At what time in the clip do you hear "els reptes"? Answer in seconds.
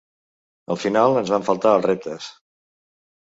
1.79-2.31